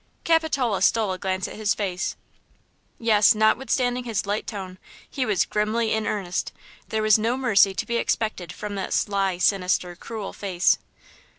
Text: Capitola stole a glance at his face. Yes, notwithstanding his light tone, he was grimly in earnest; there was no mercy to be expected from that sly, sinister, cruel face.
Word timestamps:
Capitola 0.23 0.81
stole 0.81 1.11
a 1.13 1.19
glance 1.19 1.47
at 1.47 1.55
his 1.57 1.75
face. 1.75 2.15
Yes, 2.97 3.35
notwithstanding 3.35 4.03
his 4.05 4.25
light 4.25 4.47
tone, 4.47 4.79
he 5.07 5.27
was 5.27 5.45
grimly 5.45 5.93
in 5.93 6.07
earnest; 6.07 6.51
there 6.87 7.03
was 7.03 7.19
no 7.19 7.37
mercy 7.37 7.75
to 7.75 7.85
be 7.85 7.97
expected 7.97 8.51
from 8.51 8.73
that 8.73 8.93
sly, 8.93 9.37
sinister, 9.37 9.95
cruel 9.95 10.33
face. 10.33 10.79